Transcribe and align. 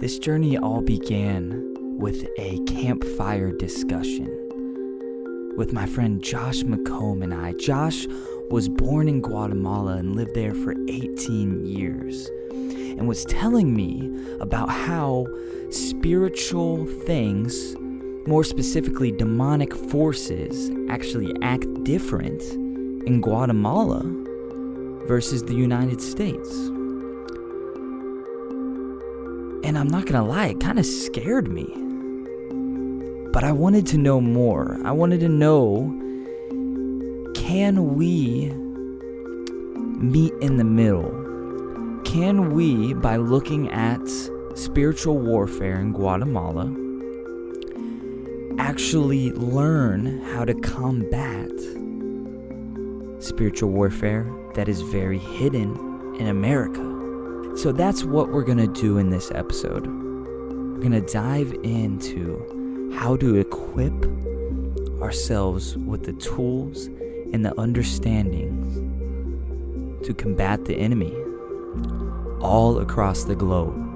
This 0.00 0.18
journey 0.18 0.56
all 0.56 0.80
began 0.80 1.98
with 1.98 2.26
a 2.38 2.58
campfire 2.60 3.52
discussion 3.52 4.28
with 5.58 5.74
my 5.74 5.84
friend 5.84 6.22
Josh 6.22 6.62
McComb 6.62 7.22
and 7.22 7.34
I. 7.34 7.52
Josh 7.52 8.06
was 8.50 8.70
born 8.70 9.10
in 9.10 9.20
Guatemala 9.20 9.98
and 9.98 10.16
lived 10.16 10.34
there 10.34 10.54
for 10.54 10.74
18 10.88 11.66
years 11.66 12.30
and 12.50 13.06
was 13.06 13.26
telling 13.26 13.74
me 13.76 14.10
about 14.40 14.70
how 14.70 15.26
spiritual 15.68 16.86
things, 17.04 17.76
more 18.26 18.42
specifically 18.42 19.12
demonic 19.12 19.76
forces, 19.76 20.70
actually 20.88 21.30
act 21.42 21.66
different 21.84 22.40
in 23.06 23.20
Guatemala 23.20 24.00
versus 25.06 25.42
the 25.42 25.54
United 25.54 26.00
States. 26.00 26.70
And 29.70 29.78
I'm 29.78 29.86
not 29.86 30.06
gonna 30.06 30.26
lie, 30.26 30.46
it 30.46 30.58
kind 30.58 30.80
of 30.80 30.84
scared 30.84 31.46
me. 31.46 31.64
But 33.32 33.44
I 33.44 33.52
wanted 33.52 33.86
to 33.86 33.98
know 33.98 34.20
more. 34.20 34.76
I 34.82 34.90
wanted 34.90 35.20
to 35.20 35.28
know 35.28 35.96
can 37.36 37.94
we 37.94 38.50
meet 39.96 40.32
in 40.40 40.56
the 40.56 40.64
middle? 40.64 41.12
Can 42.04 42.52
we, 42.52 42.94
by 42.94 43.14
looking 43.14 43.70
at 43.70 44.00
spiritual 44.56 45.18
warfare 45.18 45.78
in 45.78 45.92
Guatemala, 45.92 46.66
actually 48.58 49.30
learn 49.34 50.20
how 50.32 50.44
to 50.44 50.54
combat 50.54 51.48
spiritual 53.20 53.70
warfare 53.70 54.28
that 54.54 54.68
is 54.68 54.80
very 54.80 55.18
hidden 55.18 56.16
in 56.18 56.26
America? 56.26 56.89
So 57.56 57.72
that's 57.72 58.04
what 58.04 58.30
we're 58.30 58.44
going 58.44 58.58
to 58.58 58.66
do 58.66 58.98
in 58.98 59.10
this 59.10 59.30
episode. 59.32 59.86
We're 59.86 60.80
going 60.80 60.92
to 60.92 61.12
dive 61.12 61.52
into 61.62 62.92
how 62.96 63.16
to 63.16 63.36
equip 63.36 63.92
ourselves 65.02 65.76
with 65.76 66.04
the 66.04 66.12
tools 66.14 66.86
and 67.32 67.44
the 67.44 67.58
understanding 67.58 68.56
to 70.04 70.14
combat 70.14 70.64
the 70.64 70.76
enemy 70.76 71.14
all 72.40 72.78
across 72.78 73.24
the 73.24 73.34
globe. 73.34 73.89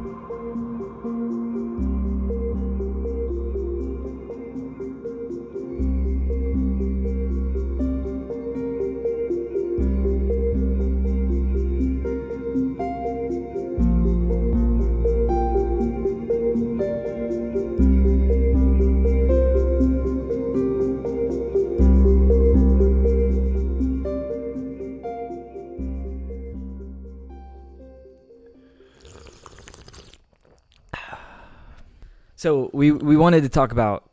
So 32.37 32.71
we 32.73 32.91
we 32.91 33.17
wanted 33.17 33.43
to 33.45 33.49
talk 33.49 33.73
about 33.73 34.11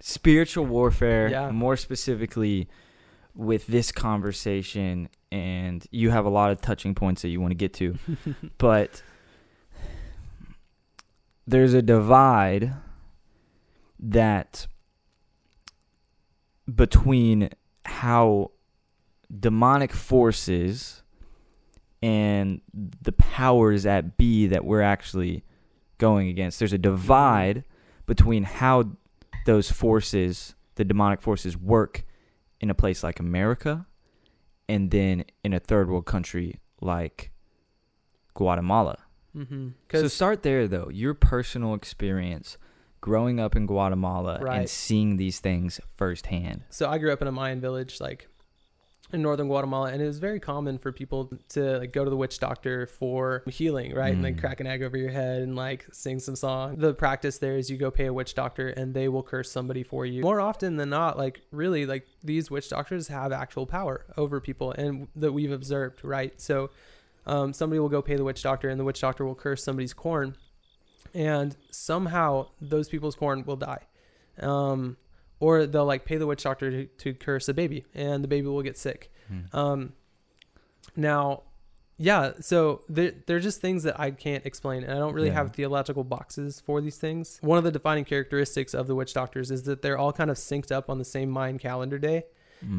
spiritual 0.00 0.66
warfare, 0.66 1.28
Yeah. 1.28 1.50
more 1.50 1.76
specifically 1.76 2.68
with 3.34 3.66
this 3.66 3.90
conversation, 3.90 5.08
and 5.32 5.84
you 5.90 6.10
have 6.10 6.24
a 6.24 6.30
lot 6.30 6.50
of 6.52 6.60
touching 6.60 6.94
points 6.94 7.22
that 7.22 7.28
you 7.28 7.40
want 7.40 7.50
to 7.50 7.56
get 7.56 7.72
to, 7.74 7.98
but 8.58 9.02
there's 11.46 11.74
a 11.74 11.82
divide 11.82 12.72
that 13.98 14.66
between 16.72 17.50
how 17.84 18.50
demonic 19.40 19.92
forces 19.92 21.02
and 22.02 22.60
the 22.72 23.12
powers 23.12 23.84
at 23.86 24.16
be 24.16 24.46
that 24.46 24.64
we're 24.64 24.80
actually 24.82 25.42
going 26.04 26.28
against. 26.28 26.58
There's 26.58 26.74
a 26.74 26.84
divide 26.92 27.64
between 28.04 28.42
how 28.44 28.90
those 29.46 29.70
forces, 29.70 30.54
the 30.74 30.84
demonic 30.84 31.22
forces, 31.22 31.56
work 31.56 32.04
in 32.60 32.68
a 32.68 32.74
place 32.74 33.02
like 33.02 33.18
America 33.18 33.86
and 34.68 34.90
then 34.90 35.24
in 35.42 35.54
a 35.54 35.58
third 35.58 35.88
world 35.88 36.04
country 36.04 36.60
like 36.82 37.32
Guatemala. 38.34 38.98
Mm-hmm. 39.34 39.68
So 39.92 40.08
start 40.08 40.42
there 40.42 40.68
though. 40.68 40.90
Your 40.92 41.14
personal 41.14 41.72
experience 41.72 42.58
growing 43.00 43.40
up 43.40 43.56
in 43.56 43.64
Guatemala 43.64 44.40
and 44.50 44.68
seeing 44.68 45.16
these 45.16 45.40
things 45.40 45.80
firsthand. 45.96 46.64
so 46.68 46.90
I 46.90 46.98
grew 46.98 47.14
up 47.14 47.22
in 47.22 47.28
a 47.28 47.32
Mayan 47.32 47.62
village, 47.62 47.98
like 47.98 48.28
in 49.14 49.22
northern 49.22 49.46
Guatemala, 49.46 49.90
and 49.92 50.02
it 50.02 50.06
was 50.06 50.18
very 50.18 50.38
common 50.40 50.76
for 50.78 50.92
people 50.92 51.30
to 51.50 51.78
like 51.78 51.92
go 51.92 52.04
to 52.04 52.10
the 52.10 52.16
witch 52.16 52.38
doctor 52.38 52.86
for 52.86 53.42
healing, 53.48 53.94
right? 53.94 54.12
And 54.12 54.22
like 54.22 54.36
Mm. 54.36 54.40
crack 54.40 54.60
an 54.60 54.66
egg 54.66 54.82
over 54.82 54.96
your 54.96 55.10
head 55.10 55.40
and 55.42 55.56
like 55.56 55.86
sing 55.92 56.18
some 56.18 56.36
song. 56.36 56.76
The 56.76 56.92
practice 56.92 57.38
there 57.38 57.56
is 57.56 57.70
you 57.70 57.76
go 57.78 57.90
pay 57.90 58.06
a 58.06 58.12
witch 58.12 58.34
doctor 58.34 58.68
and 58.68 58.92
they 58.92 59.08
will 59.08 59.22
curse 59.22 59.50
somebody 59.50 59.82
for 59.82 60.04
you. 60.04 60.22
More 60.22 60.40
often 60.40 60.76
than 60.76 60.90
not, 60.90 61.16
like 61.16 61.40
really, 61.50 61.86
like 61.86 62.06
these 62.22 62.50
witch 62.50 62.68
doctors 62.68 63.08
have 63.08 63.32
actual 63.32 63.66
power 63.66 64.04
over 64.16 64.40
people, 64.40 64.72
and 64.72 65.08
that 65.16 65.32
we've 65.32 65.52
observed, 65.52 66.04
right? 66.04 66.38
So. 66.40 66.70
Um, 67.26 67.54
somebody 67.54 67.80
will 67.80 67.88
go 67.88 68.02
pay 68.02 68.16
the 68.16 68.24
witch 68.24 68.42
doctor, 68.42 68.68
and 68.68 68.78
the 68.78 68.84
witch 68.84 69.00
doctor 69.00 69.24
will 69.24 69.34
curse 69.34 69.64
somebody's 69.64 69.94
corn, 69.94 70.36
and 71.14 71.56
somehow 71.70 72.48
those 72.60 72.86
people's 72.90 73.14
corn 73.14 73.44
will 73.46 73.56
die. 73.56 73.80
Um, 74.40 74.98
or 75.40 75.66
they'll 75.66 75.84
like 75.84 76.04
pay 76.04 76.16
the 76.16 76.26
witch 76.26 76.42
doctor 76.44 76.70
to, 76.70 76.86
to 76.86 77.14
curse 77.14 77.48
a 77.48 77.54
baby 77.54 77.84
and 77.94 78.22
the 78.24 78.28
baby 78.28 78.46
will 78.46 78.62
get 78.62 78.76
sick. 78.78 79.10
Um 79.52 79.92
now 80.96 81.42
yeah 81.96 82.32
so 82.40 82.82
they're, 82.88 83.12
they're 83.26 83.38
just 83.40 83.60
things 83.60 83.84
that 83.84 83.98
i 84.00 84.10
can't 84.10 84.44
explain 84.44 84.82
and 84.82 84.92
i 84.92 84.96
don't 84.98 85.14
really 85.14 85.28
Yeah. 85.28 85.34
have 85.34 85.52
theological 85.52 86.02
boxes 86.04 86.60
for 86.60 86.80
these 86.80 86.98
things. 86.98 87.38
One 87.40 87.56
of 87.58 87.64
the 87.64 87.70
defining 87.70 88.04
characteristics 88.04 88.74
of 88.74 88.86
the 88.88 88.94
witch 88.94 89.14
doctors 89.14 89.50
is 89.50 89.62
that 89.64 89.80
they're 89.82 89.96
all 89.98 90.12
kind 90.12 90.30
of 90.30 90.36
synced 90.36 90.72
up 90.72 90.90
on 90.90 90.98
the 90.98 91.04
same 91.04 91.30
Mayan 91.30 91.58
calendar 91.58 91.98
day. 91.98 92.24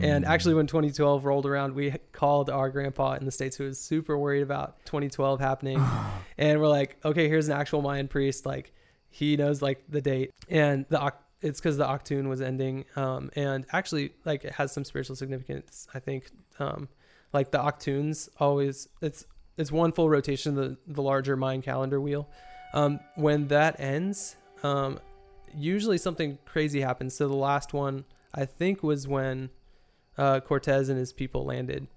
And 0.02 0.26
Mm. 0.26 0.28
actually 0.28 0.56
when 0.56 0.66
2012 0.68 1.26
rolled 1.26 1.46
around 1.46 1.76
we 1.76 1.94
called 2.12 2.50
our 2.50 2.70
grandpa 2.70 3.14
in 3.14 3.26
the 3.26 3.32
states 3.32 3.56
who 3.56 3.66
was 3.66 3.80
super 3.80 4.18
worried 4.18 4.42
about 4.42 4.84
2012 4.86 5.40
happening. 5.40 5.80
And 6.38 6.60
we're 6.60 6.68
like 6.68 6.98
okay 7.06 7.28
here's 7.30 7.48
an 7.50 7.56
actual 7.58 7.82
mayan 7.82 8.08
priest. 8.08 8.46
Like 8.46 8.74
he 9.10 9.38
knows 9.38 9.62
like 9.62 9.84
the 9.88 10.02
date. 10.02 10.32
And 10.50 10.86
the 10.90 11.00
it's 11.42 11.60
because 11.60 11.78
the 11.78 11.86
baktun 11.86 12.28
was 12.28 12.42
ending 12.42 12.86
um 12.96 13.30
and 13.36 13.66
actually 13.74 14.14
like 14.24 14.46
it 14.46 14.54
has 14.54 14.72
some 14.72 14.84
spiritual 14.84 15.16
significance 15.16 15.88
i 15.94 16.00
think 16.00 16.30
um 16.60 16.88
like 17.36 17.52
the 17.52 17.58
baktuns 17.58 18.30
always 18.40 18.88
it's 19.02 19.26
it's 19.58 19.72
one 19.72 19.92
full 19.92 20.10
rotation 20.10 20.58
of 20.58 20.70
the 20.70 20.78
the 20.88 21.02
larger 21.02 21.36
mayan 21.38 21.62
calendar 21.62 22.02
wheel. 22.02 22.28
Um 22.74 23.00
when 23.16 23.48
that 23.50 23.80
ends 23.80 24.38
um 24.64 25.00
usually 25.54 25.98
something 25.98 26.38
crazy 26.46 26.82
happens. 26.82 27.14
So 27.14 27.28
the 27.28 27.36
last 27.36 27.74
one 27.74 28.06
i 28.34 28.46
think 28.46 28.82
was 28.82 29.08
when 29.08 29.50
uh 30.18 30.40
cortez 30.40 30.90
and 30.90 30.98
his 30.98 31.14
people 31.14 31.46
landed 31.46 31.88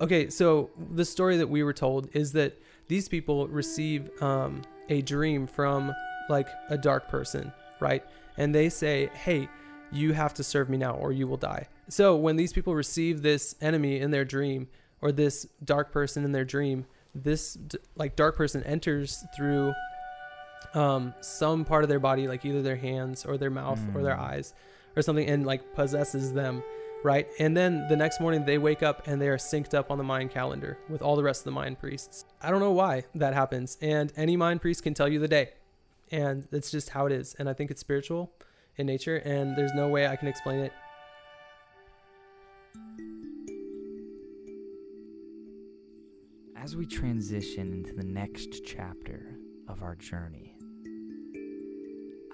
Okay, 0.00 0.28
so 0.28 0.70
the 0.94 1.04
story 1.04 1.36
that 1.38 1.48
we 1.48 1.62
were 1.62 1.72
told 1.72 2.08
is 2.14 2.32
that 2.32 2.60
these 2.88 3.08
people 3.08 3.48
receive 3.48 4.10
um, 4.22 4.62
a 4.88 5.00
dream 5.02 5.46
from 5.46 5.94
like 6.28 6.48
a 6.68 6.76
dark 6.76 7.08
person, 7.08 7.52
right? 7.80 8.04
And 8.36 8.54
they 8.54 8.68
say, 8.68 9.10
hey, 9.14 9.48
you 9.90 10.12
have 10.12 10.34
to 10.34 10.44
serve 10.44 10.68
me 10.68 10.76
now 10.76 10.94
or 10.94 11.12
you 11.12 11.26
will 11.26 11.36
die. 11.38 11.68
So 11.88 12.14
when 12.16 12.36
these 12.36 12.52
people 12.52 12.74
receive 12.74 13.22
this 13.22 13.54
enemy 13.60 14.00
in 14.00 14.10
their 14.10 14.24
dream 14.24 14.68
or 15.00 15.12
this 15.12 15.46
dark 15.64 15.92
person 15.92 16.24
in 16.24 16.32
their 16.32 16.44
dream, 16.44 16.84
this 17.14 17.56
like 17.94 18.16
dark 18.16 18.36
person 18.36 18.62
enters 18.64 19.24
through 19.34 19.72
um, 20.74 21.14
some 21.20 21.64
part 21.64 21.84
of 21.84 21.88
their 21.88 22.00
body, 22.00 22.28
like 22.28 22.44
either 22.44 22.60
their 22.60 22.76
hands 22.76 23.24
or 23.24 23.38
their 23.38 23.50
mouth 23.50 23.80
or 23.94 24.02
their 24.02 24.16
Mm. 24.16 24.20
eyes 24.20 24.54
or 24.94 25.02
something, 25.02 25.26
and 25.26 25.46
like 25.46 25.74
possesses 25.74 26.32
them 26.32 26.62
right? 27.06 27.28
And 27.38 27.56
then 27.56 27.86
the 27.88 27.96
next 27.96 28.20
morning 28.20 28.44
they 28.44 28.58
wake 28.58 28.82
up 28.82 29.06
and 29.06 29.22
they 29.22 29.28
are 29.28 29.36
synced 29.36 29.74
up 29.74 29.92
on 29.92 29.96
the 29.96 30.04
Mayan 30.04 30.28
calendar 30.28 30.76
with 30.88 31.00
all 31.00 31.14
the 31.14 31.22
rest 31.22 31.42
of 31.42 31.44
the 31.44 31.52
Mayan 31.52 31.76
priests. 31.76 32.24
I 32.42 32.50
don't 32.50 32.58
know 32.58 32.72
why 32.72 33.04
that 33.14 33.32
happens, 33.32 33.78
and 33.80 34.12
any 34.16 34.36
Mayan 34.36 34.58
priest 34.58 34.82
can 34.82 34.92
tell 34.92 35.08
you 35.08 35.20
the 35.20 35.28
day, 35.28 35.50
and 36.10 36.48
it's 36.50 36.72
just 36.72 36.90
how 36.90 37.06
it 37.06 37.12
is. 37.12 37.36
And 37.38 37.48
I 37.48 37.52
think 37.52 37.70
it's 37.70 37.80
spiritual 37.80 38.32
in 38.76 38.86
nature, 38.86 39.18
and 39.18 39.56
there's 39.56 39.72
no 39.72 39.88
way 39.88 40.08
I 40.08 40.16
can 40.16 40.26
explain 40.26 40.58
it. 40.58 40.72
as 46.66 46.74
we 46.74 46.84
transition 46.84 47.72
into 47.72 47.92
the 47.92 48.02
next 48.02 48.64
chapter 48.64 49.38
of 49.68 49.84
our 49.84 49.94
journey, 49.94 50.56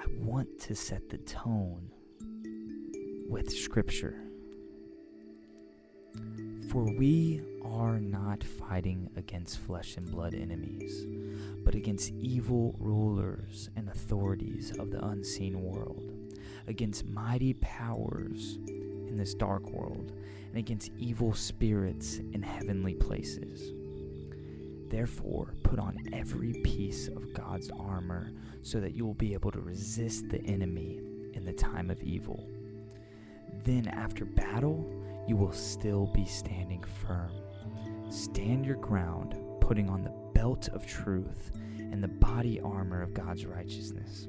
I 0.01 0.07
want 0.17 0.59
to 0.61 0.75
set 0.75 1.11
the 1.11 1.19
tone 1.19 1.91
with 3.29 3.53
Scripture. 3.53 4.31
For 6.70 6.85
we 6.85 7.43
are 7.64 8.00
not 8.00 8.43
fighting 8.43 9.11
against 9.17 9.59
flesh 9.59 9.97
and 9.97 10.11
blood 10.11 10.35
enemies, 10.35 11.06
but 11.64 11.75
against 11.75 12.12
evil 12.12 12.75
rulers 12.79 13.70
and 13.76 13.88
authorities 13.88 14.73
of 14.79 14.91
the 14.91 15.05
unseen 15.05 15.62
world, 15.62 16.03
against 16.67 17.06
mighty 17.06 17.55
powers 17.55 18.59
in 18.67 19.17
this 19.17 19.35
dark 19.35 19.69
world, 19.70 20.12
and 20.49 20.56
against 20.56 20.93
evil 20.97 21.35
spirits 21.35 22.19
in 22.32 22.43
heavenly 22.43 22.94
places. 22.94 23.73
Therefore, 24.88 25.55
put 25.62 25.79
on 25.79 25.99
every 26.12 26.53
piece 26.62 27.09
of 27.09 27.32
God's 27.32 27.70
armor 27.70 28.31
so 28.62 28.79
that 28.81 28.94
you 28.94 29.06
will 29.06 29.14
be 29.14 29.32
able 29.32 29.50
to 29.50 29.61
resist 29.61 30.29
the 30.29 30.43
enemy 30.44 31.00
in 31.32 31.44
the 31.44 31.53
time 31.53 31.91
of 31.91 32.03
evil. 32.03 32.47
Then, 33.64 33.88
after 33.88 34.25
battle, 34.25 35.01
you 35.27 35.37
will 35.37 35.53
still 35.53 36.07
be 36.07 36.25
standing 36.25 36.83
firm. 36.83 37.33
Stand 38.11 38.67
your 38.67 38.77
ground, 38.77 39.37
putting 39.61 39.89
on 39.89 40.03
the 40.03 40.15
belt 40.35 40.69
of 40.69 40.87
truth 40.87 41.51
and 41.79 42.03
the 42.03 42.09
body 42.09 42.61
armor 42.61 43.03
of 43.03 43.15
God's 43.15 43.47
righteousness. 43.47 44.29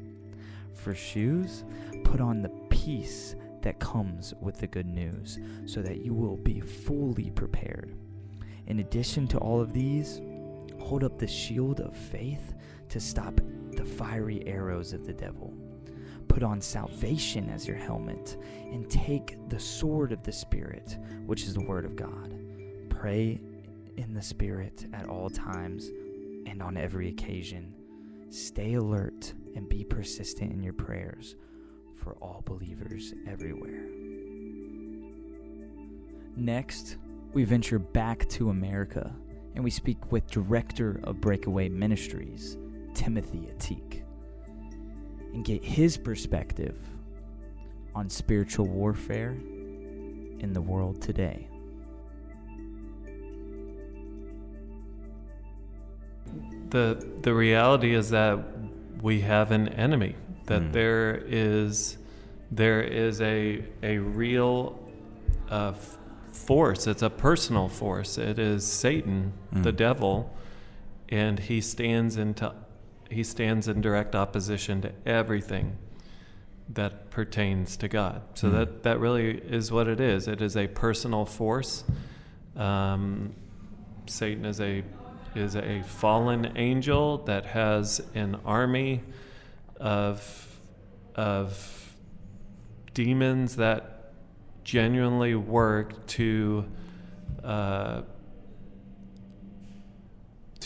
For 0.74 0.94
shoes, 0.94 1.64
put 2.04 2.22
on 2.22 2.42
the 2.42 2.52
peace 2.70 3.36
that 3.62 3.80
comes 3.80 4.34
with 4.42 4.60
the 4.60 4.68
good 4.68 4.86
news, 4.86 5.40
so 5.66 5.82
that 5.82 6.04
you 6.04 6.14
will 6.14 6.38
be 6.38 6.60
fully 6.60 7.30
prepared. 7.32 7.96
In 8.68 8.80
addition 8.80 9.28
to 9.30 9.38
all 9.38 9.62
of 9.62 9.74
these, 9.74 10.22
hold 10.80 11.04
up 11.04 11.18
the 11.18 11.28
shield 11.28 11.80
of 11.80 11.96
faith 11.96 12.54
to 12.90 13.00
stop 13.00 13.40
the 13.72 13.86
fiery 13.86 14.46
arrows 14.46 14.94
of 14.94 15.06
the 15.06 15.14
devil. 15.14 15.53
Put 16.34 16.42
on 16.42 16.62
salvation 16.62 17.48
as 17.52 17.68
your 17.68 17.78
helmet 17.78 18.38
and 18.72 18.90
take 18.90 19.38
the 19.50 19.60
sword 19.60 20.12
of 20.12 20.24
the 20.24 20.32
Spirit, 20.32 20.98
which 21.28 21.44
is 21.44 21.54
the 21.54 21.64
Word 21.64 21.86
of 21.86 21.96
God. 21.96 22.34
Pray 22.90 23.40
in 23.98 24.16
the 24.16 24.22
Spirit 24.24 24.88
at 24.94 25.08
all 25.08 25.30
times 25.30 25.92
and 26.48 26.60
on 26.64 26.76
every 26.76 27.10
occasion. 27.10 27.76
Stay 28.32 28.74
alert 28.74 29.36
and 29.56 29.70
be 29.70 29.84
persistent 29.84 30.52
in 30.52 30.64
your 30.64 30.74
prayers 30.74 31.36
for 31.96 32.14
all 32.14 32.42
believers 32.44 33.14
everywhere. 33.28 33.86
Next, 36.36 36.98
we 37.34 37.44
venture 37.44 37.78
back 37.78 38.28
to 38.30 38.50
America 38.50 39.16
and 39.54 39.64
we 39.64 39.70
speak 39.70 40.12
with 40.12 40.26
Director 40.32 41.00
of 41.04 41.22
Breakaway 41.22 41.70
Ministries, 41.70 42.58
Timothy 42.96 43.50
Ateek, 43.56 44.02
and 45.34 45.44
get 45.44 45.64
his 45.64 45.98
perspective 45.98 46.78
on 47.96 48.10
spiritual 48.10 48.68
warfare 48.68 49.32
in 50.40 50.52
the 50.54 50.62
world 50.62 51.02
today. 51.02 51.48
The 56.70 57.06
the 57.22 57.34
reality 57.34 57.94
is 57.94 58.10
that 58.10 58.40
we 59.02 59.22
have 59.22 59.52
an 59.52 59.68
enemy. 59.70 60.16
That 60.46 60.62
Mm. 60.64 60.72
there 60.74 61.24
is 61.28 61.98
there 62.52 62.82
is 62.82 63.22
a 63.22 63.64
a 63.82 63.98
real 64.00 64.80
uh, 65.50 65.74
force. 66.32 66.88
It's 66.88 67.02
a 67.04 67.10
personal 67.10 67.70
force. 67.70 68.18
It 68.18 68.40
is 68.40 68.66
Satan, 68.66 69.34
the 69.52 69.72
Mm. 69.72 69.76
devil, 69.78 70.34
and 71.10 71.38
he 71.40 71.62
stands 71.62 72.18
into 72.18 72.52
he 73.10 73.24
stands 73.24 73.68
in 73.68 73.82
direct 73.82 74.16
opposition 74.16 74.82
to 74.82 74.92
everything 75.06 75.78
that 76.70 77.10
pertains 77.10 77.76
to 77.78 77.88
God. 77.88 78.22
So 78.36 78.48
Mm. 78.48 78.52
that 78.54 78.84
that 78.84 79.00
really 79.00 79.38
is 79.38 79.72
what 79.72 79.88
it 79.88 80.00
is. 80.00 80.28
It 80.28 80.42
is 80.42 80.56
a 80.58 80.68
personal 80.68 81.26
force. 81.26 81.84
Um, 82.56 83.34
Satan 84.08 84.46
is 84.46 84.60
a 84.62 84.84
is 85.36 85.56
a 85.56 85.82
fallen 85.84 86.54
angel 86.56 87.18
that 87.26 87.46
has 87.48 88.02
an 88.14 88.38
army 88.46 89.02
of 89.80 90.60
of 91.16 91.96
demons 92.94 93.56
that 93.58 94.12
genuinely 94.64 95.36
work 95.36 96.06
to 96.08 96.66
uh, 97.44 98.02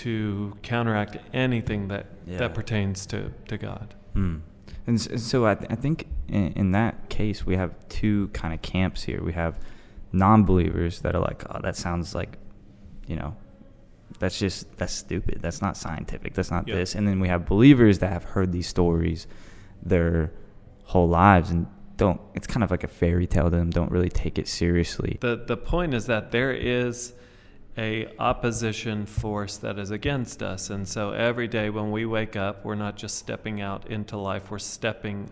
to 0.03 0.55
counteract 0.61 1.17
anything 1.33 1.87
that 1.89 2.05
Yeah. 2.25 2.37
that 2.39 2.53
pertains 2.53 3.05
to 3.07 3.31
to 3.47 3.57
God. 3.57 3.93
Mm. 4.15 4.41
And 4.85 5.01
so 5.01 5.45
I, 5.45 5.55
th- 5.55 5.69
I 5.69 5.75
think 5.75 6.07
in, 6.29 6.53
in 6.53 6.71
that 6.71 7.09
case, 7.09 7.45
we 7.45 7.57
have 7.57 7.71
two 7.89 8.29
kind 8.29 8.53
of 8.53 8.61
camps 8.61 9.03
here. 9.03 9.21
We 9.21 9.33
have 9.33 9.59
non 10.13 10.45
believers 10.45 11.01
that 11.01 11.13
are 11.15 11.19
like, 11.21 11.43
oh, 11.49 11.59
that 11.61 11.75
sounds 11.75 12.15
like, 12.15 12.37
you 13.05 13.17
know, 13.17 13.35
that's 14.19 14.39
just, 14.39 14.77
that's 14.77 14.93
stupid. 14.93 15.39
That's 15.41 15.61
not 15.61 15.75
scientific. 15.75 16.33
That's 16.35 16.49
not 16.51 16.67
Yeah. 16.67 16.75
this. 16.75 16.95
And 16.95 17.05
then 17.07 17.19
we 17.19 17.27
have 17.27 17.45
believers 17.45 17.99
that 17.99 18.11
have 18.13 18.23
heard 18.23 18.51
these 18.53 18.67
stories 18.67 19.27
their 19.83 20.31
whole 20.85 21.09
lives 21.09 21.49
and 21.51 21.67
don't, 21.97 22.21
it's 22.33 22.47
kind 22.47 22.63
of 22.63 22.71
like 22.71 22.83
a 22.85 22.87
fairy 22.87 23.27
tale 23.27 23.45
to 23.45 23.49
them, 23.57 23.69
don't 23.69 23.91
really 23.91 24.09
take 24.09 24.39
it 24.39 24.47
seriously. 24.47 25.17
The 25.19 25.35
the 25.45 25.57
point 25.57 25.93
is 25.93 26.05
that 26.05 26.31
there 26.31 26.53
is 26.53 27.13
a 27.77 28.11
opposition 28.17 29.05
force 29.05 29.57
that 29.57 29.77
is 29.77 29.91
against 29.91 30.41
us, 30.41 30.69
and 30.69 30.87
so 30.87 31.11
every 31.11 31.47
day 31.47 31.69
when 31.69 31.91
we 31.91 32.05
wake 32.05 32.35
up, 32.35 32.65
we're 32.65 32.75
not 32.75 32.95
just 32.95 33.17
stepping 33.17 33.61
out 33.61 33.87
into 33.87 34.17
life; 34.17 34.49
we're 34.49 34.59
stepping 34.59 35.29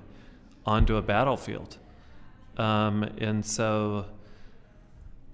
onto 0.65 0.95
a 0.95 1.01
battlefield. 1.01 1.77
Um, 2.57 3.03
and 3.17 3.45
so, 3.45 4.05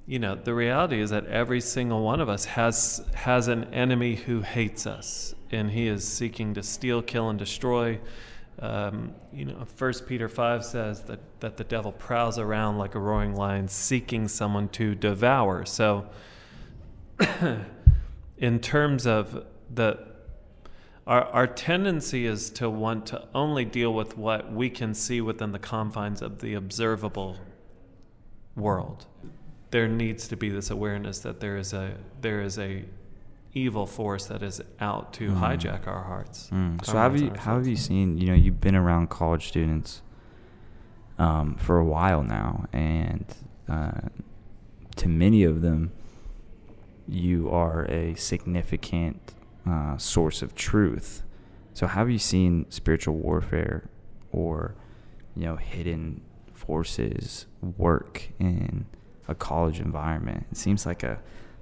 you 0.08 0.20
know, 0.20 0.36
the 0.36 0.54
reality 0.54 1.00
is 1.00 1.12
that 1.12 1.26
every 1.28 1.62
single 1.62 2.04
one 2.04 2.20
of 2.20 2.30
us 2.30 2.46
has 2.46 3.06
has 3.14 3.48
an 3.48 3.66
enemy 3.74 4.16
who 4.16 4.42
hates 4.42 4.88
us, 4.88 5.36
and 5.52 5.72
he 5.72 5.88
is 5.88 6.08
seeking 6.08 6.54
to 6.56 6.64
steal, 6.64 7.02
kill, 7.02 7.30
and 7.30 7.38
destroy. 7.38 8.00
Um, 8.60 9.14
you 9.34 9.46
know, 9.46 9.66
First 9.76 10.08
Peter 10.08 10.30
five 10.30 10.64
says 10.66 11.02
that 11.04 11.20
that 11.40 11.58
the 11.58 11.64
devil 11.64 11.92
prowls 11.92 12.40
around 12.40 12.78
like 12.78 12.96
a 12.96 13.00
roaring 13.00 13.36
lion, 13.36 13.68
seeking 13.68 14.28
someone 14.28 14.70
to 14.70 14.96
devour. 14.96 15.66
So, 15.66 16.08
in 18.38 18.60
terms 18.60 19.06
of 19.06 19.46
the 19.74 20.00
our, 21.08 21.24
our 21.26 21.48
tendency 21.48 22.26
is 22.26 22.50
to 22.52 22.70
want 22.70 23.08
to 23.08 23.28
only 23.34 23.66
deal 23.66 23.94
with 23.94 24.18
what 24.18 24.52
we 24.54 24.70
can 24.70 24.94
see 24.94 25.20
within 25.20 25.52
the 25.52 25.60
confines 25.60 26.22
of 26.22 26.40
the 26.42 26.54
observable 26.54 27.38
world. 28.56 29.08
There 29.72 29.88
needs 29.88 30.28
to 30.28 30.36
be 30.38 30.50
this 30.50 30.70
awareness 30.70 31.20
that 31.20 31.40
there 31.40 31.58
is 31.58 31.74
a 31.74 31.96
there 32.22 32.42
is 32.42 32.60
a 32.60 32.86
evil 33.54 33.86
force 33.86 34.28
that 34.28 34.42
is 34.44 34.62
out 34.80 35.12
to 35.14 35.32
Mm. 35.32 35.40
hijack 35.40 35.88
our 35.88 36.04
hearts. 36.04 36.50
Mm. 36.52 36.86
So 36.86 36.94
have 36.94 37.20
you 37.20 37.32
how 37.32 37.56
have 37.56 37.68
you 37.68 37.76
seen? 37.76 38.18
You 38.18 38.28
know, 38.28 38.34
you've 38.34 38.62
been 38.62 38.76
around 38.76 39.10
college 39.10 39.48
students 39.48 40.02
um, 41.18 41.56
for 41.56 41.78
a 41.78 41.86
while 41.86 42.24
now, 42.24 42.66
and 42.72 43.26
uh, 43.68 43.92
to 44.98 45.08
many 45.10 45.44
of 45.44 45.62
them, 45.62 45.92
you 47.08 47.50
are 47.50 47.86
a 47.86 48.16
significant 48.16 49.34
uh, 49.68 49.98
source 49.98 50.42
of 50.42 50.56
truth. 50.56 51.24
So 51.74 51.88
how 51.88 52.02
have 52.02 52.10
you 52.10 52.20
seen 52.20 52.66
spiritual 52.70 53.16
warfare 53.16 53.90
or 54.32 54.76
you 55.36 55.46
know 55.46 55.56
hidden 55.56 56.22
forces 56.52 57.46
work 57.62 58.30
in 58.40 58.86
a 59.28 59.36
college 59.36 59.80
environment? 59.80 60.48
It 60.52 60.58
seems 60.58 60.86
like 60.86 61.04
a 61.04 61.20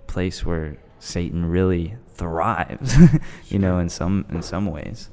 place 0.08 0.46
where 0.46 0.78
Satan 1.00 1.46
really 1.46 1.96
thrives, 2.14 2.96
you 3.50 3.60
know, 3.60 3.80
in 3.80 3.90
some 3.90 4.26
in 4.30 4.42
some 4.42 4.66
ways. 4.66 5.10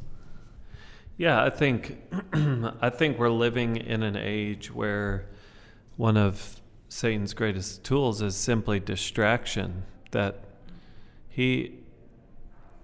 Yeah, 1.16 1.42
I 1.42 1.50
think 1.50 1.98
I 2.80 2.90
think 2.90 3.18
we're 3.18 3.30
living 3.30 3.76
in 3.76 4.02
an 4.02 4.16
age 4.16 4.72
where 4.72 5.26
one 5.96 6.16
of 6.16 6.60
Satan's 6.88 7.34
greatest 7.34 7.84
tools 7.84 8.20
is 8.22 8.36
simply 8.36 8.80
distraction. 8.80 9.84
That 10.12 10.40
he, 11.28 11.78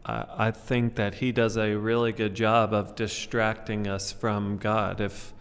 I, 0.04 0.26
I 0.36 0.50
think 0.50 0.96
that 0.96 1.16
he 1.16 1.32
does 1.32 1.56
a 1.56 1.74
really 1.74 2.12
good 2.12 2.34
job 2.34 2.72
of 2.72 2.94
distracting 2.94 3.86
us 3.86 4.12
from 4.12 4.58
God. 4.58 5.00
If 5.00 5.32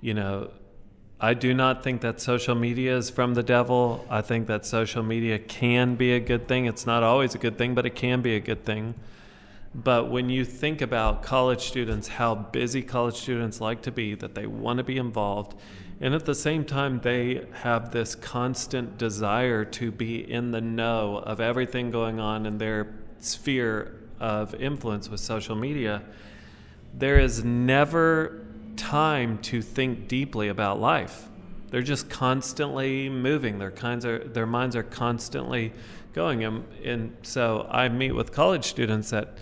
you 0.00 0.14
know, 0.14 0.50
I 1.20 1.34
do 1.34 1.52
not 1.52 1.84
think 1.84 2.00
that 2.00 2.20
social 2.20 2.54
media 2.54 2.96
is 2.96 3.10
from 3.10 3.34
the 3.34 3.42
devil. 3.42 4.06
I 4.08 4.22
think 4.22 4.46
that 4.46 4.64
social 4.64 5.02
media 5.02 5.38
can 5.38 5.94
be 5.94 6.14
a 6.14 6.20
good 6.20 6.48
thing. 6.48 6.64
It's 6.64 6.86
not 6.86 7.02
always 7.02 7.34
a 7.34 7.38
good 7.38 7.58
thing, 7.58 7.74
but 7.74 7.84
it 7.84 7.94
can 7.94 8.22
be 8.22 8.36
a 8.36 8.40
good 8.40 8.64
thing. 8.64 8.94
But 9.74 10.10
when 10.10 10.30
you 10.30 10.44
think 10.44 10.80
about 10.80 11.22
college 11.22 11.60
students, 11.60 12.08
how 12.08 12.34
busy 12.34 12.82
college 12.82 13.16
students 13.16 13.60
like 13.60 13.82
to 13.82 13.92
be, 13.92 14.14
that 14.14 14.34
they 14.34 14.46
want 14.46 14.78
to 14.78 14.82
be 14.82 14.96
involved, 14.96 15.54
And 16.00 16.14
at 16.14 16.24
the 16.24 16.34
same 16.34 16.64
time, 16.64 17.00
they 17.00 17.46
have 17.52 17.90
this 17.90 18.14
constant 18.14 18.96
desire 18.96 19.66
to 19.66 19.90
be 19.90 20.30
in 20.30 20.50
the 20.50 20.60
know 20.60 21.18
of 21.18 21.40
everything 21.40 21.90
going 21.90 22.18
on 22.18 22.46
in 22.46 22.56
their 22.56 22.94
sphere 23.18 24.00
of 24.18 24.54
influence 24.54 25.10
with 25.10 25.20
social 25.20 25.54
media. 25.54 26.02
There 26.94 27.18
is 27.18 27.44
never 27.44 28.46
time 28.76 29.38
to 29.38 29.60
think 29.60 30.08
deeply 30.08 30.48
about 30.48 30.80
life. 30.80 31.28
They're 31.70 31.82
just 31.82 32.08
constantly 32.08 33.08
moving. 33.10 33.58
Their 33.58 33.70
kinds 33.70 34.04
are 34.04 34.26
their 34.26 34.46
minds 34.46 34.74
are 34.74 34.82
constantly 34.82 35.72
going. 36.14 36.42
And, 36.42 36.64
and 36.84 37.16
so 37.22 37.68
I 37.70 37.88
meet 37.88 38.12
with 38.12 38.32
college 38.32 38.64
students 38.64 39.10
that 39.10 39.36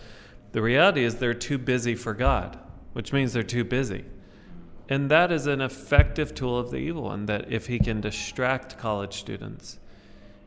the 0.52 0.60
reality 0.60 1.04
is 1.04 1.16
they're 1.16 1.34
too 1.34 1.56
busy 1.56 1.94
for 1.94 2.14
God, 2.14 2.58
which 2.92 3.12
means 3.12 3.32
they're 3.32 3.42
too 3.42 3.64
busy. 3.64 4.04
And 4.88 5.10
that 5.10 5.30
is 5.30 5.46
an 5.46 5.60
effective 5.60 6.34
tool 6.34 6.58
of 6.58 6.70
the 6.70 6.78
evil 6.78 7.02
one 7.02 7.26
that 7.26 7.52
if 7.52 7.66
he 7.66 7.78
can 7.78 8.00
distract 8.00 8.78
college 8.78 9.14
students, 9.14 9.78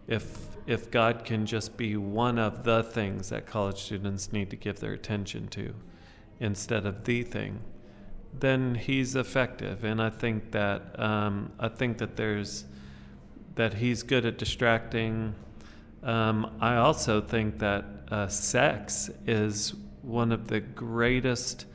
if 0.08 0.52
if 0.68 0.92
God 0.92 1.26
can 1.26 1.46
just 1.46 1.76
be 1.76 1.98
one 1.98 2.38
of 2.38 2.64
the 2.64 2.84
things 2.84 3.30
that 3.30 3.48
college 3.48 3.80
students 3.80 4.32
need 4.32 4.50
to 4.52 4.56
give 4.56 4.80
their 4.80 4.94
attention 4.94 5.48
to 5.50 5.74
instead 6.40 6.86
of 6.86 7.04
the 7.06 7.24
thing, 7.24 7.62
then 8.40 8.76
he's 8.76 9.16
effective. 9.16 9.84
And 9.84 10.02
I 10.02 10.10
think 10.10 10.52
that 10.52 11.00
um, 11.00 11.52
I 11.60 11.68
think 11.68 11.98
that 11.98 12.16
there's 12.16 12.66
that 13.56 13.76
he's 13.76 14.04
good 14.04 14.26
at 14.26 14.38
distracting. 14.38 15.36
Um, 16.04 16.56
I 16.60 16.78
also 16.78 17.22
think 17.22 17.60
that 17.60 17.86
uh, 18.10 18.28
sex 18.28 19.10
is 19.28 19.74
one 20.02 20.32
of 20.32 20.48
the 20.48 20.60
greatest 20.60 21.66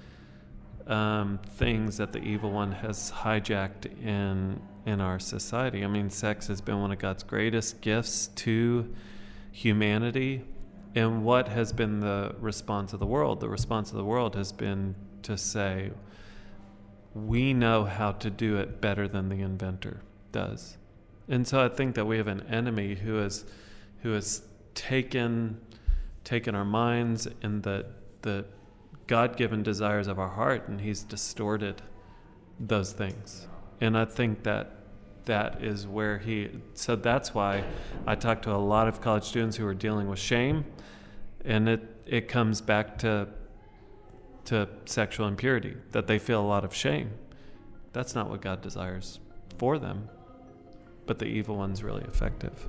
um, 0.86 1.38
things 1.56 1.96
that 1.96 2.12
the 2.12 2.20
evil 2.20 2.50
one 2.50 2.72
has 2.72 3.10
hijacked 3.10 3.86
in 4.02 4.60
in 4.84 5.00
our 5.00 5.18
society. 5.18 5.84
I 5.84 5.88
mean, 5.88 6.10
sex 6.10 6.46
has 6.46 6.60
been 6.60 6.80
one 6.80 6.92
of 6.92 6.98
God's 6.98 7.24
greatest 7.24 7.80
gifts 7.80 8.28
to 8.28 8.94
humanity. 9.50 10.44
And 10.94 11.24
what 11.24 11.48
has 11.48 11.72
been 11.72 12.00
the 12.00 12.36
response 12.38 12.92
of 12.92 13.00
the 13.00 13.06
world? 13.06 13.40
The 13.40 13.48
response 13.48 13.90
of 13.90 13.96
the 13.96 14.04
world 14.04 14.36
has 14.36 14.52
been 14.52 14.94
to 15.24 15.36
say, 15.36 15.90
we 17.14 17.52
know 17.52 17.84
how 17.84 18.12
to 18.12 18.30
do 18.30 18.58
it 18.58 18.80
better 18.80 19.08
than 19.08 19.28
the 19.28 19.40
inventor 19.40 20.02
does. 20.30 20.76
And 21.28 21.48
so 21.48 21.64
I 21.64 21.68
think 21.68 21.96
that 21.96 22.04
we 22.04 22.18
have 22.18 22.28
an 22.28 22.46
enemy 22.48 22.94
who 22.94 23.16
has 23.16 23.44
who 24.02 24.12
has 24.12 24.42
taken 24.74 25.60
taken 26.22 26.54
our 26.54 26.64
minds 26.64 27.26
and 27.42 27.62
the 27.62 27.86
the 28.22 28.44
God 29.06 29.36
given 29.36 29.62
desires 29.62 30.08
of 30.08 30.18
our 30.18 30.28
heart, 30.28 30.68
and 30.68 30.80
He's 30.80 31.02
distorted 31.02 31.82
those 32.58 32.92
things. 32.92 33.46
And 33.80 33.96
I 33.96 34.04
think 34.04 34.42
that 34.44 34.72
that 35.26 35.62
is 35.62 35.86
where 35.86 36.18
He, 36.18 36.50
so 36.74 36.96
that's 36.96 37.34
why 37.34 37.64
I 38.06 38.14
talk 38.14 38.42
to 38.42 38.52
a 38.52 38.56
lot 38.56 38.88
of 38.88 39.00
college 39.00 39.24
students 39.24 39.56
who 39.56 39.66
are 39.66 39.74
dealing 39.74 40.08
with 40.08 40.18
shame, 40.18 40.64
and 41.44 41.68
it, 41.68 41.82
it 42.06 42.28
comes 42.28 42.60
back 42.60 42.98
to, 42.98 43.28
to 44.46 44.68
sexual 44.84 45.28
impurity, 45.28 45.76
that 45.92 46.06
they 46.06 46.18
feel 46.18 46.40
a 46.40 46.46
lot 46.46 46.64
of 46.64 46.74
shame. 46.74 47.10
That's 47.92 48.14
not 48.14 48.28
what 48.28 48.40
God 48.40 48.60
desires 48.60 49.20
for 49.58 49.78
them, 49.78 50.08
but 51.06 51.18
the 51.18 51.26
evil 51.26 51.56
one's 51.56 51.82
really 51.82 52.04
effective. 52.04 52.68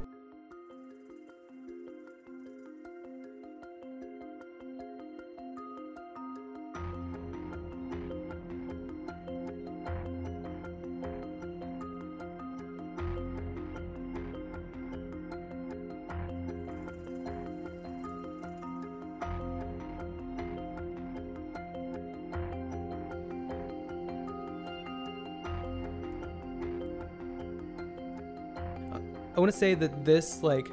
I 29.37 29.39
want 29.39 29.51
to 29.51 29.57
say 29.57 29.75
that 29.75 30.03
this 30.03 30.41
like 30.41 30.71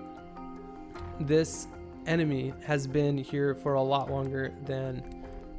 this 1.20 1.68
enemy 2.06 2.54
has 2.64 2.86
been 2.86 3.18
here 3.18 3.54
for 3.54 3.74
a 3.74 3.82
lot 3.82 4.10
longer 4.10 4.54
than 4.64 5.02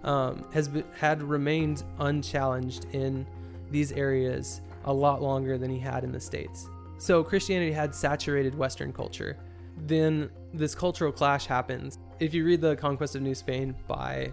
um, 0.03 0.43
has 0.51 0.67
been, 0.67 0.83
had 0.97 1.21
remained 1.21 1.83
unchallenged 1.99 2.87
in 2.93 3.27
these 3.69 3.91
areas 3.91 4.61
a 4.85 4.93
lot 4.93 5.21
longer 5.21 5.59
than 5.59 5.69
he 5.69 5.77
had 5.77 6.03
in 6.03 6.11
the 6.11 6.19
states. 6.19 6.67
So 6.97 7.23
Christianity 7.23 7.71
had 7.71 7.93
saturated 7.93 8.55
Western 8.55 8.91
culture. 8.91 9.37
Then 9.85 10.31
this 10.51 10.73
cultural 10.73 11.11
clash 11.11 11.45
happens. 11.45 11.99
If 12.19 12.33
you 12.33 12.43
read 12.43 12.61
the 12.61 12.75
Conquest 12.75 13.15
of 13.15 13.21
New 13.21 13.35
Spain 13.35 13.75
by 13.87 14.31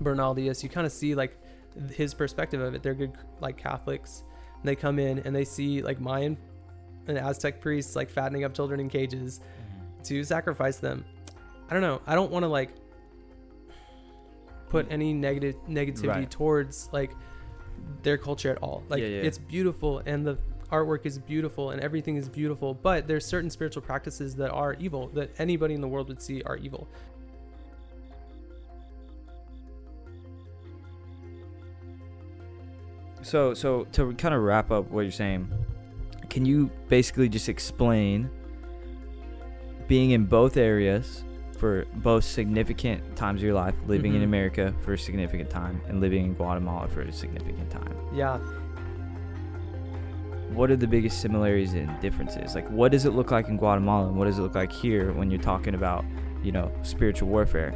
Bernal 0.00 0.34
Diaz, 0.34 0.62
you 0.62 0.68
kind 0.68 0.86
of 0.86 0.92
see 0.92 1.14
like 1.14 1.38
his 1.94 2.12
perspective 2.12 2.60
of 2.60 2.74
it. 2.74 2.82
They're 2.82 2.94
good 2.94 3.12
like 3.40 3.56
Catholics. 3.56 4.24
They 4.62 4.76
come 4.76 4.98
in 4.98 5.20
and 5.20 5.34
they 5.34 5.44
see 5.44 5.80
like 5.80 6.00
Mayan 6.00 6.36
and 7.08 7.18
Aztec 7.18 7.60
priests 7.60 7.96
like 7.96 8.10
fattening 8.10 8.44
up 8.44 8.54
children 8.54 8.80
in 8.80 8.88
cages 8.88 9.40
Mm-hmm. 9.40 10.02
to 10.04 10.24
sacrifice 10.24 10.76
them. 10.78 11.04
I 11.68 11.72
don't 11.74 11.82
know. 11.82 12.00
I 12.06 12.14
don't 12.14 12.30
want 12.30 12.44
to 12.44 12.48
like 12.48 12.70
put 14.68 14.86
any 14.90 15.12
negative 15.12 15.56
negativity 15.68 16.08
Right. 16.08 16.30
towards 16.30 16.88
like 16.92 17.12
their 18.02 18.18
culture 18.18 18.50
at 18.50 18.58
all. 18.58 18.82
Like 18.88 19.00
Yeah, 19.02 19.08
yeah. 19.08 19.22
it's 19.22 19.38
beautiful 19.38 20.02
and 20.06 20.26
the 20.26 20.38
artwork 20.70 21.06
is 21.06 21.18
beautiful 21.18 21.70
and 21.70 21.80
everything 21.80 22.16
is 22.16 22.28
beautiful, 22.28 22.74
but 22.74 23.06
there's 23.08 23.24
certain 23.24 23.48
spiritual 23.50 23.80
practices 23.82 24.36
that 24.36 24.50
are 24.50 24.74
evil 24.78 25.08
that 25.14 25.30
anybody 25.38 25.72
in 25.74 25.80
the 25.80 25.88
world 25.88 26.08
would 26.08 26.20
see 26.20 26.42
are 26.42 26.56
evil. 26.58 26.86
So, 33.22 33.52
so 33.54 33.84
to 33.92 34.12
kind 34.14 34.34
of 34.34 34.42
wrap 34.42 34.70
up 34.70 34.90
what 34.90 35.02
you're 35.02 35.10
saying, 35.10 35.50
can 36.28 36.44
you 36.44 36.70
basically 36.88 37.28
just 37.28 37.48
explain 37.48 38.30
being 39.86 40.10
in 40.10 40.26
both 40.26 40.56
areas 40.56 41.24
for 41.56 41.86
both 41.96 42.22
significant 42.22 43.16
times 43.16 43.40
of 43.40 43.44
your 43.44 43.54
life, 43.54 43.74
living 43.86 44.14
in 44.14 44.20
Mhm. 44.20 44.24
America 44.24 44.74
for 44.82 44.92
a 44.92 44.98
significant 44.98 45.50
time, 45.50 45.80
and 45.88 46.00
living 46.00 46.24
in 46.26 46.34
Guatemala 46.34 46.86
for 46.88 47.00
a 47.00 47.10
significant 47.12 47.68
time? 47.70 47.94
Yeah. 48.14 48.38
What 50.52 50.70
are 50.70 50.76
the 50.76 50.86
biggest 50.86 51.20
similarities 51.20 51.74
and 51.74 51.90
differences? 52.00 52.54
Like, 52.54 52.68
what 52.70 52.92
does 52.92 53.06
it 53.06 53.10
look 53.10 53.30
like 53.30 53.48
in 53.48 53.56
Guatemala, 53.56 54.08
and 54.08 54.16
what 54.16 54.26
does 54.26 54.38
it 54.38 54.42
look 54.42 54.54
like 54.54 54.70
here 54.70 55.12
when 55.12 55.30
you're 55.30 55.40
talking 55.40 55.74
about, 55.74 56.04
you 56.42 56.52
know, 56.52 56.70
spiritual 56.82 57.28
warfare? 57.28 57.72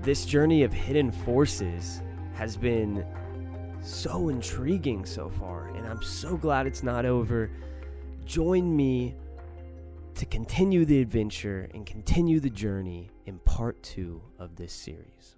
this 0.00 0.24
journey 0.24 0.62
of 0.62 0.72
hidden 0.72 1.10
forces 1.10 2.00
has 2.32 2.56
been 2.56 3.04
so 3.82 4.28
intriguing 4.28 5.04
so 5.04 5.28
far, 5.28 5.68
and 5.68 5.86
I'm 5.86 6.02
so 6.02 6.36
glad 6.36 6.66
it's 6.66 6.82
not 6.82 7.06
over. 7.06 7.50
Join 8.24 8.76
me 8.76 9.14
to 10.14 10.26
continue 10.26 10.84
the 10.84 11.00
adventure 11.00 11.70
and 11.72 11.86
continue 11.86 12.40
the 12.40 12.50
journey 12.50 13.10
in 13.26 13.38
part 13.40 13.82
two 13.82 14.20
of 14.38 14.56
this 14.56 14.72
series. 14.72 15.37